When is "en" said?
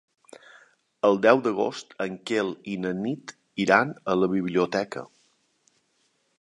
2.07-2.15